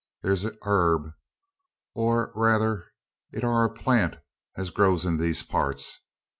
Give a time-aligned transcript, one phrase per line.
[0.23, 1.13] Thur's a yarb,
[1.93, 2.91] or rayther
[3.31, 4.15] it air a plant,
[4.57, 5.99] as grows in these parts.